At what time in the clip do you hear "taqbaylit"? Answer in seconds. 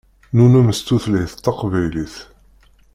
1.43-2.15